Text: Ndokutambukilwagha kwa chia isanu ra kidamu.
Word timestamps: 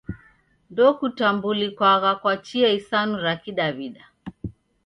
Ndokutambukilwagha 0.71 2.11
kwa 2.21 2.33
chia 2.45 2.69
isanu 2.79 3.13
ra 3.23 3.33
kidamu. 3.43 4.01